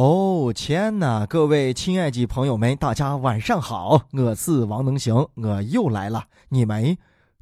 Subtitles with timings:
[0.00, 1.26] 哦天哪！
[1.26, 6.26] 各位亲爱的朋友们，大家晚上好，我是王能行，我又来了。
[6.50, 6.96] 你们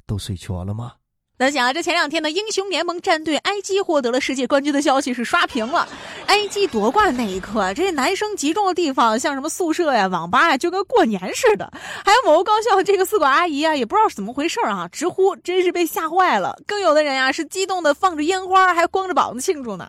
[0.07, 0.93] 都睡着了吗？
[1.37, 5.87] 咱讲啊，这前两天的英雄联盟战队 IG 获得了世界冠军的消息是刷屏了。
[6.25, 11.71] IG 夺冠那一刻，这男生集中的地方，像什么宿舍呀、网吧呀，就跟过年似的。
[12.03, 16.59] 还有某个高校这个宿管阿姨啊，也不知道是怎么回事啊，直呼真是被吓坏了。
[16.65, 19.87] 更有的人啊，是激动的放着烟花，还光着膀子庆祝呢。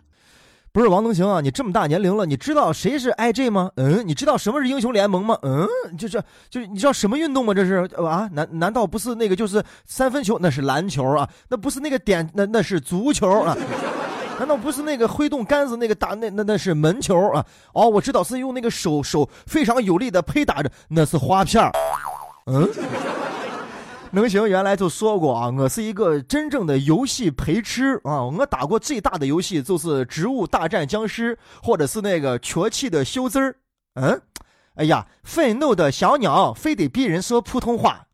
[0.71, 1.41] 不是王能行啊！
[1.41, 3.71] 你这么大年龄了，你知道谁是 IG 吗？
[3.75, 5.37] 嗯，你知道什么是英雄联盟吗？
[5.41, 5.67] 嗯，
[5.97, 7.53] 就是就是你知道什么运动吗？
[7.53, 8.29] 这是啊？
[8.33, 10.37] 难难道不是那个就是三分球？
[10.39, 11.27] 那是篮球啊？
[11.49, 12.29] 那不是那个点？
[12.33, 13.57] 那那是足球啊？
[14.37, 17.45] 难道不是那个挥动杆子那个打那那那是门球啊？
[17.73, 21.63] 哦，我知道是用那个手手非常有力的拍打着，那是花片
[22.45, 22.69] 嗯。
[24.11, 28.23] 能行原来就说过啊，我是一个真正的游戏陪吃啊！
[28.23, 33.55] 我打过最大的游戏就是《植物大战僵尸》，或者是那个缺气的修真儿。
[33.93, 34.19] 嗯，
[34.75, 38.07] 哎呀，愤怒的小鸟非得逼人说普通话。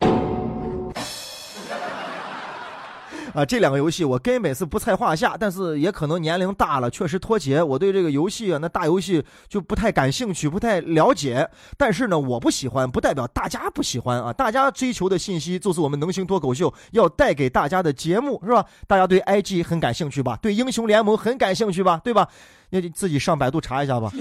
[3.36, 7.62] 啊，这两个游戏我根本是不在话下，但是也可能年龄大了，确实脱节。
[7.62, 11.46] 我对这个游戏啊，那大游戏就不太感兴趣，不太了解。
[11.78, 14.32] 但是呢，我不喜欢，不代表大家不喜欢啊。
[14.32, 18.66] 大家追求的信息就是我们能行脱口秀要带给大家的节目，是吧？
[18.88, 20.40] 大家对 IG 很感兴趣吧？
[20.42, 22.00] 对英雄联盟很感兴趣吧？
[22.06, 22.26] 对吧？
[22.70, 24.12] 你自己上百度查一下吧。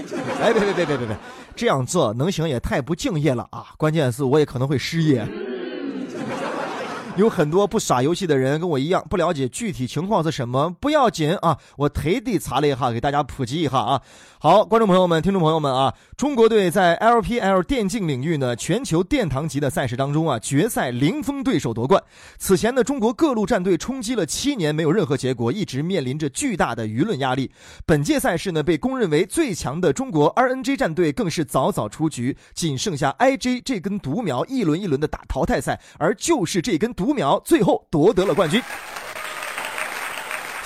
[0.41, 1.17] 哎，别别别别别别，
[1.55, 3.67] 这样做能行也太不敬业了啊！
[3.77, 5.25] 关键是我也可能会失业。
[7.17, 14.01] 有很多不耍游戏的人跟我一样不了解具体情况是什么，不要紧啊，我特地查了一下，给大家普及一下啊。
[14.37, 22.03] 好，观众朋友们、听众朋友们啊，中国队在 LPL 电竞领域呢全球殿堂级的赛事当中啊，决赛零封对手夺冠。
[22.37, 27.49] 此前呢，中国各路战队冲击了七年没有任何结果，一直面临着巨大的舆论压力。
[27.85, 38.61] 本届赛事呢，被公认为最强的中国 RNG 战队更是早早出局，仅剩下 IG 这根独苗，一轮一轮的打淘汰赛，而就是这根独五秒，最后夺得了冠军。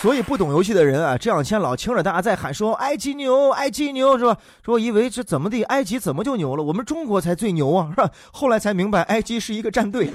[0.02, 4.38] 所以不懂游戏的人啊，这两天老听着大家在喊说埃及牛，埃及牛是吧？
[4.64, 6.64] 说以为这怎么的，埃及怎么就牛了？
[6.64, 8.10] 我们中国才最牛啊，是吧？
[8.32, 10.10] 后来才明白，埃及是一个战队。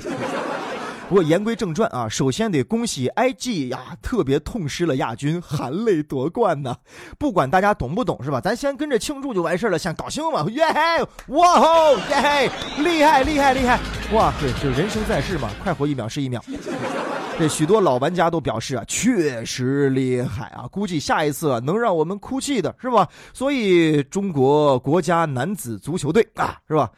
[1.06, 6.74] 不过言归正传啊，首先得恭喜 IG 呀，特别痛失了亚军，含泪夺冠呢。
[7.18, 8.40] 不管大家懂不懂是吧？
[8.40, 12.50] 咱先跟着庆祝就完事了，先高兴嘛，耶嘿，哇吼，耶嘿，
[12.82, 13.78] 厉害厉害厉害！
[14.14, 16.42] 哇，对，就人生在世嘛，快活一秒是一秒。
[17.38, 20.66] 这许多老玩家都表示啊，确实厉害啊！
[20.70, 23.06] 估计下一次能让我们哭泣的是吧？
[23.34, 26.90] 所以中国国家男子足球队啊，是吧？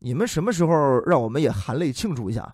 [0.00, 2.46] 你们什么时候让我们也含泪庆祝一下？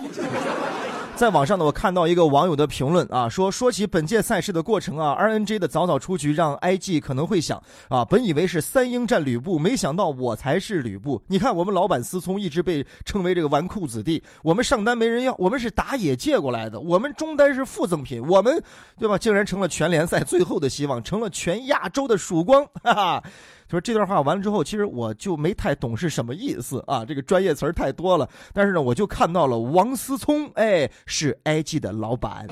[1.16, 11.22] 在网上呢，我看到一个网友的评论啊，说说起本届赛事的过程啊，RNG 的早早出局让 IG 可能会想啊，本以为是三英战吕布，没想到我才是吕布。
[11.26, 18.62] 你看我们老板思聪一直被称为这个纨绔子弟，我们上单没人要，我们是打野借过来的，我们中单是附赠品，我们
[18.98, 23.22] 对吧，竟然成了全联赛最后的希望，成了全亚洲的曙光，哈哈。
[23.70, 28.28] 说这段话完了之后，其实我就没太懂是什么意思啊，这个专业词儿太多了。
[28.52, 32.48] 但是呢，我就看到了王思聪，哎，是 IG 的老板。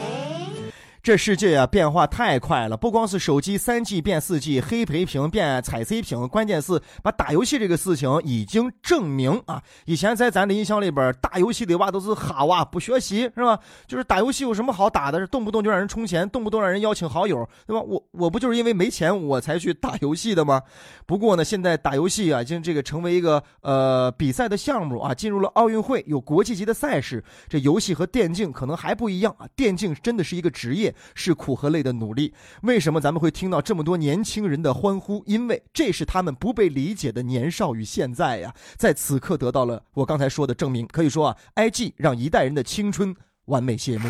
[1.09, 9.63] 这世界啊，变化太快了，不光是手机三 G 变四 G，黑屏变彩 C 屏，关键是把打游戏这个事情已经证明啊。
[9.87, 13.59] 以前在咱的印象里边，打游戏的娃都是哈娃，不学习是吧？
[13.87, 15.27] 就是打游戏有什么好打的？
[15.29, 17.81] 动不动就让人充钱，动不动让人邀请好友，对吧？
[17.81, 20.61] 我我不就是因为没钱我才去打游戏的吗？
[21.07, 27.25] 不过呢，现在打游戏啊，已经这个成为一个呃比赛的项目啊，进入了奥运会，有国际级的赛事。
[27.49, 30.95] 这游戏和电竞可能还不一样啊，电竞真的是一个职业。
[31.15, 32.33] 是苦和累的努力。
[32.63, 35.23] 为什么咱们会听到这么多年轻人的欢呼？
[35.27, 40.87] 因为这是他们不被理解的年少与现在呀，在此刻得到了我刚才说的证明。
[40.87, 43.15] 可以说啊，IG 让一代人的青春
[43.47, 44.09] 完美谢幕。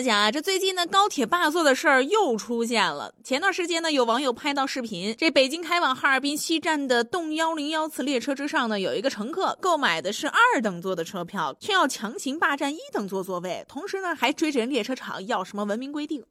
[0.00, 3.12] 那讲啊，这最近呢，高铁霸座的事儿又出现了。
[3.22, 16.24] 前段时间呢，有网友拍到视频，这北京开往哈尔滨西站的动幺零幺次列车之上呢，有一个乘客购买的是二等座的车票，却要强行霸占一等座座位，同时呢，还追着人列车长要什么文明规定。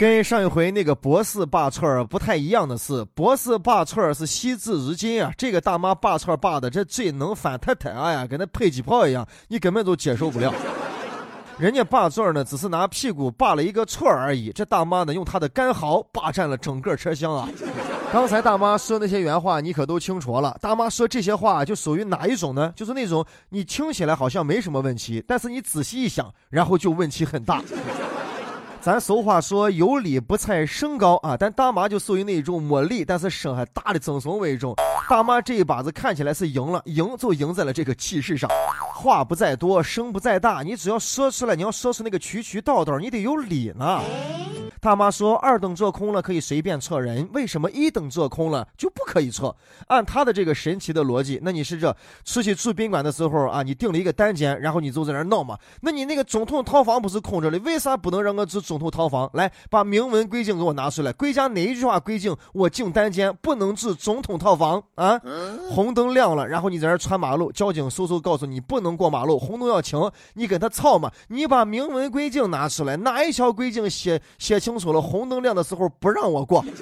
[0.00, 10.50] 跟上一回那个博士霸串不太一样的是，博士霸串是惜字如金啊，这个大妈霸串霸的这嘴能翻太太呀，跟那迫击炮一样，你根本都接受不了。
[11.58, 14.50] 人家霸座呢，只是拿屁股霸了一个错而已。
[14.52, 17.48] 这大妈呢，用她的干嚎霸占了整个车厢啊！
[18.12, 20.56] 刚才大妈说那些原话，你可都清楚了。
[20.60, 22.72] 大妈说这些话就属于哪一种呢？
[22.74, 27.62] 就是那种你听起来好像没什么问题，但是你仔细一想，然后就问题很大。
[28.82, 34.74] 咱俗话说有理不在声高啊，但大妈就属于那种没理但是声还大的赠送为种。
[35.08, 38.50] 大妈这一把子看起来是赢了，赢就赢在了这个气势上。
[38.92, 44.00] 话不在多，声不在大，你只要说出来，你要说出那个渠渠道道，你得有理呢。
[44.82, 49.54] 大妈说：“二等座空了可以随便撤人，为什么一等座空了就不可以撤？”
[49.86, 55.56] 按他的这个神奇的逻辑，那你是这出去住宾馆的时候啊，你订了一个单间，然后你就在那闹嘛？
[55.82, 59.30] 那你那个总统套房不是空着的，为啥不能让我住总统套房？
[59.34, 61.12] 来，把明文规定给我拿出来。
[61.12, 65.16] 国家哪一句话规定我进单间不能住总统套房啊？
[65.70, 71.08] 红灯亮了，然后你在那穿马路，交警叔叔告诉你不能过马路，红灯要停，你跟他操嘛？
[71.28, 74.71] 你把明文规定拿出来，哪一条规定写写清？
[74.72, 76.64] 清楚了，红灯亮的时候不让我过。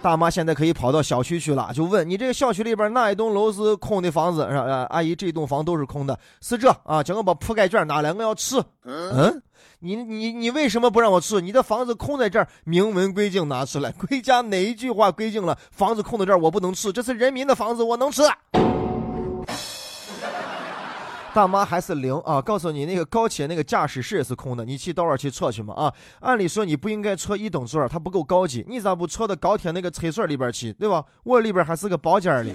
[0.00, 4.46] 大妈现在可以跑到小区去了，就问你这个小区里边哪一栋楼是空的房子？
[4.48, 4.86] 是吧？
[4.90, 7.02] 阿姨，这栋房都是空的，是这啊？
[7.02, 8.62] 叫我把铺盖卷拿来，我要吃。
[8.84, 9.42] 嗯，
[9.80, 11.40] 你你你为什么不让我吃？
[11.40, 13.90] 你的房子空在这儿，明文规定拿出来。
[13.98, 16.92] 归家哪一句话规定了房子空在这儿我不能吃？
[16.92, 18.22] 这是人民的房子，我能吃。
[21.38, 22.42] 大妈还是零啊！
[22.42, 25.94] 告诉你，那个高铁那个驾驶室也是空的，你去到那儿去坐去嘛啊！
[26.18, 31.04] 按理说你不应该坐一等座，它不够高级，你咋不坐到高铁那个厕所里边去，对吧？
[31.22, 32.52] 我里边还是个包间里。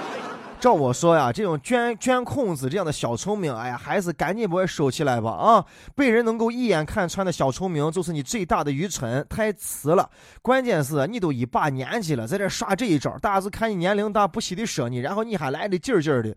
[0.58, 5.66] 照我说呀，这种钻钻空子这样的小聪明，哎呀，还是赶紧把我收起来吧啊！
[5.94, 10.08] 被人能够一眼看穿的小聪明，就是你最大的愚蠢，太迟了。
[10.40, 16.34] 关键是你都一把年纪了，在这耍这一招，大家是看你年龄大，不惜的说你，然后你还来的劲儿劲儿的。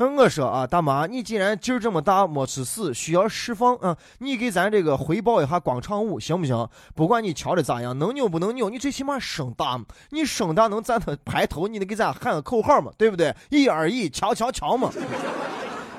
[0.00, 6.68] 嗯，我说啊，大妈，你既然劲儿这么大，没吃屎，需要释放啊，你给咱这个回报一下广场舞行不行？
[6.94, 9.84] 不管你跳的咋样，能扭不能扭，你最起码声大嘛。
[10.10, 13.34] 你声大能站他排头，你得给咱喊个口号嘛，对不对？
[13.50, 14.88] 一二一，瞧瞧瞧嘛。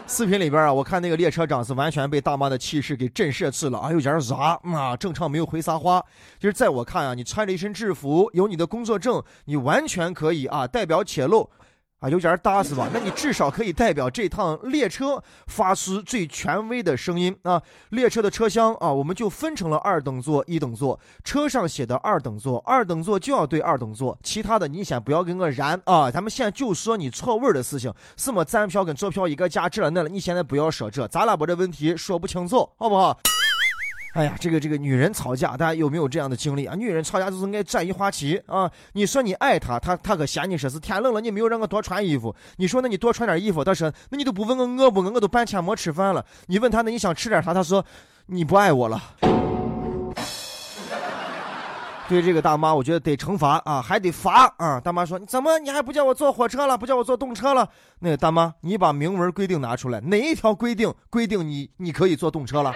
[0.08, 6.02] 视频里边啊，我看那个列车长是完全被大妈的气势给震慑住了啊，有点傻啊，正常没有回撒花。
[6.40, 11.50] 就是在我看啊，你穿着一身制服，有你的工作证，你完全可以啊，代表铁路。
[12.00, 12.88] 啊，有点大是吧？
[12.94, 17.62] 那你至少可以代表这趟列车发出最权威的声音啊！
[17.90, 21.00] 列车的车厢啊，我们就分成了二等座、一等座。
[21.24, 26.10] 车上写的二等座，二等座就要对二等座，其他的你先不要跟我燃啊！
[26.10, 33.20] 咱们现在就说你错位的事情，什么站票跟坐票一个价这了那了，你现在不要说这，咱俩把这问题说不清楚，好不好？
[34.14, 36.74] 哎呀，这个这个女人吵架，大家有没有这样的经历啊？
[36.76, 38.70] 女人吵架就是爱沾一花旗啊！
[38.94, 42.36] 你说你爱她，她她可嫌你说是天冷了，你没有让我多穿衣服。
[42.58, 46.26] 你说那你多穿点衣服，她说那你都不问我饿不饿，我都半天没吃饭了。
[46.48, 47.86] 你问她那你想吃点啥，她说
[48.26, 49.00] 你不爱我了。
[52.10, 54.80] 对这个大妈，我觉得得惩罚啊，还得罚啊！
[54.80, 57.70] 大妈说怎么你还不叫我坐火车了，不叫我坐动车了？
[58.00, 62.74] 那个大妈，你把明文规定拿出来，哪一条规定规定你你可以坐动车了？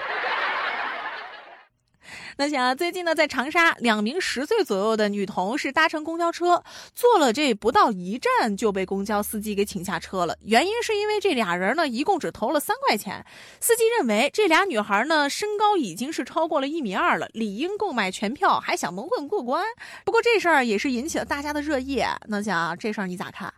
[2.38, 6.64] 那想最近呢，在长沙，两名十岁左右的女童是搭乘公交车，
[6.94, 10.38] 坐了这不到一站就被公交司机给请下车了。
[10.42, 13.26] 原因是因为这俩人呢，一共只投了三块钱。
[13.60, 19.64] 司机认为这俩女孩呢，身高已经是超过了一米二了，理应购买全票，还想蒙混过关。
[20.04, 22.04] 不过这事儿也是引起了大家的热议。
[22.28, 23.54] 那想这事儿你咋看？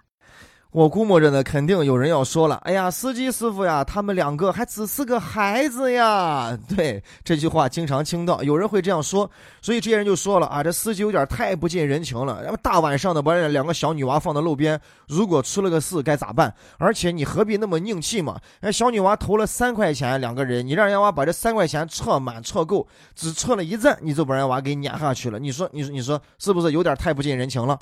[0.76, 9.32] 我估摸着呢，肯定有人要说了：“哎呀，司机师傅呀，他们两个还只是个孩子呀。”对这句话经常听到，有人会这样说，
[9.62, 12.42] 所以这些人就说了：“啊，这司机有点太不近人情了。
[12.44, 14.78] 然后大晚上的把两个小女娃放到路边，
[15.08, 16.54] 如果出了个事该咋办？
[16.78, 18.38] 而且你何必那么硬气嘛？
[18.60, 25.40] 哎，小女娃投了三块钱，两个人，你让人娃把这三块钱撤满撤够，只撤了一站，你就把人娃给撵下去了。
[25.40, 27.78] 你说，你说，你说是不是有点太不近人情了？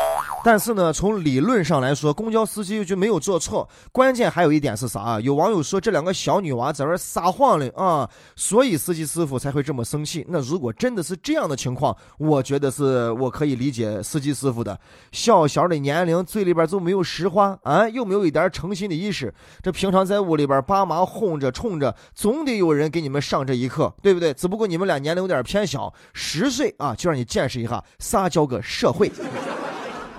[0.46, 2.83] 但是呢，从理论上来说，公交司机。
[2.84, 5.20] 就没有做错，关键还有一点是啥啊？
[5.20, 10.26] 有网友说这两个小女娃在这撒谎了啊，所以司机师傅才会这么生气。
[10.30, 14.80] 那如果真的是这样的情况，我觉得是我可以理解司机师傅的。
[15.12, 19.34] 小小的年龄，嘴里边就没有实话啊，又没有一点诚心的意识。
[19.62, 24.34] 这平常在屋里边爸妈哄着冲着，总得有人给你们上这一课，对不对？
[24.34, 29.12] 只不过你们俩年龄有点偏小，十岁啊，就让你见识一下啥叫个社会。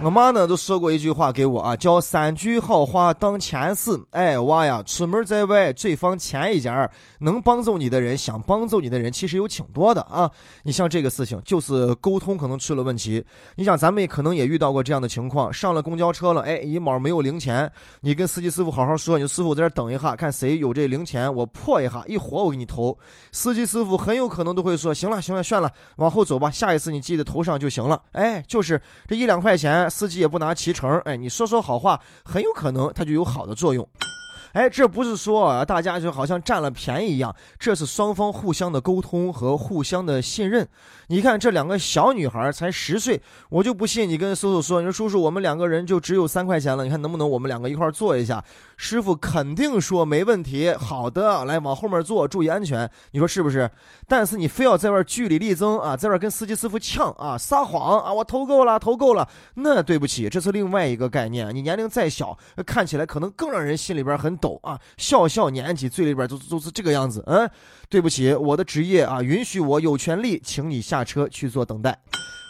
[0.02, 3.98] 我妈呢都说过一句话给我啊，叫三句好话当前事。
[4.10, 10.28] 哎，娃呀，出门在外最放前一件能帮助你的人，想帮助你的人其实有挺多的啊。
[10.64, 13.24] 你像这个事情，就是沟通可能出了问题。
[13.54, 17.70] 你想，咱们可能也遇到过这样的情况，上了公交车了，哎，一毛没有零钱，
[18.00, 22.98] 你跟司机师傅好好说，你说师傅在这等一下，看谁有这零钱，我破一下，一活我给你投。
[23.30, 28.02] 司机师傅很有可能都会说，行了行了，算了，往后走吧，下一次你记得投上就行了。
[28.12, 29.84] 哎，就是这一两块钱。
[29.88, 33.88] 司机也不拿提成，哎，你说说好话，很有可能它就有好的作用。
[34.54, 40.66] 哎，这不是说啊，大家就好像占了便宜一样，这是双方互相的沟通和互相的信任。
[41.08, 43.20] 你看这两个小女孩才十岁，
[43.50, 48.42] 我就不信你跟叔叔说，你说叔叔，我们两个人就只有三块钱了，你看能不能我们两个一块坐一下？
[48.76, 52.88] 师傅肯定说没问题，好的，来往后面坐，注意安全。
[53.11, 53.68] 你说是不是？
[54.06, 59.28] 但是你非要在外据理力争啊，在外跟司机师傅呛啊，撒谎啊，我投够了，投够了。
[59.54, 61.52] 那对不起，这是另外一个概念。
[61.52, 64.78] 你年龄再小，看起来可能更让人心里边很抖啊。
[64.98, 67.24] 小小年纪，嘴里边就就是这个样子。
[67.26, 67.48] 嗯，
[67.88, 71.98] 对不起，我的职业啊，允许我有权利请你下车去做等待。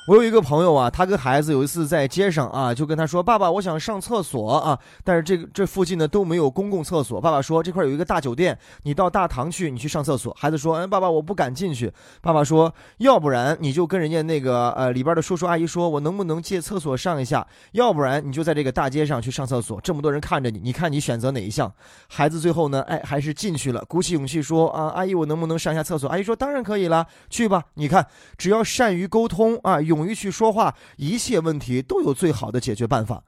[0.06, 7.18] 我有一个朋友啊，他跟孩子有一次在街上啊，就跟他说：“爸爸，我想上厕所啊。”但是这个这附近呢都没有公共厕所。
[7.18, 17.46] 爸爸说：“这块有一个大酒店，你到大堂去，你去上厕所。”孩子说：“嗯，爸爸，我不敢进去。”爸爸说：“要不然你就跟人家那个呃里边的叔叔阿姨说，我能不能借厕所上一下？
[17.72, 21.72] 要不然你就在这个大街上去上厕所，这么多人看着你，你看你选择哪一项？”
[22.08, 27.62] 孩子最后呢，哎，还是进去了，鼓起勇气说：“啊，阿姨，我能不能上下厕所？”阿姨说：“当然可以了，去吧。
[27.72, 28.06] 你看，
[28.36, 33.22] 只要善于沟通啊。”勇于去说话，一切问题都有最好的解决办法。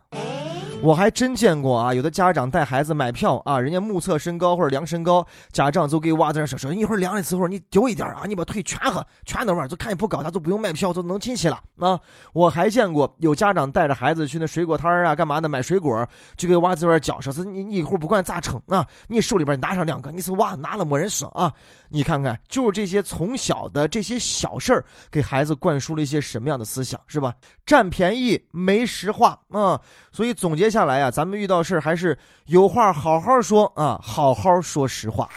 [0.82, 11.98] 我还真见过啊，有的家长带孩子买票啊，人家目测身高或者量身高，家长就给娃在那说说，一会儿量的时候你丢一点啊，你把腿蜷合蜷那玩就看你不高，他就不用买票就能进去了啊。
[12.32, 16.06] 我还见过有家长带着孩子去那水果摊啊，干嘛的买水果，
[16.36, 21.52] 就给娃在那讲说是你你一会儿不管咋称啊，你手里边拿上两个，你是娃拿了没人说啊。
[21.88, 27.34] 你看看，就是这些从小的这些小事儿，给孩子灌输了一些什么样的思想，是吧？
[27.64, 29.80] 占便宜没实话啊。
[30.12, 35.30] 所以总结接下来啊，咱们遇到事还是有话好好说啊，好好说实话。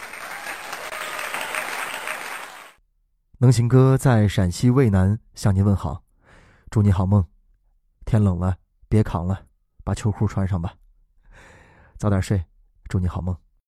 [3.38, 6.01] 能行哥在陕西渭南向您问好，
[6.71, 7.24] 祝你好梦。
[8.05, 8.57] 天冷了，
[8.88, 9.39] 别扛了，
[9.83, 10.74] 把秋裤穿上吧。
[12.00, 12.43] 早点睡，
[12.88, 13.38] 祝你好梦。